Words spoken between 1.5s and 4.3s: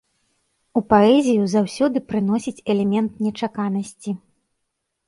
заўсёды прыносіць элемент нечаканасці.